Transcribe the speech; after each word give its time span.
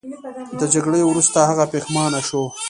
د 0.59 0.61
جګړې 0.73 1.01
وروسته 1.05 1.37
هغه 1.49 1.65
پښیمانه 1.71 2.19
شو. 2.27 2.43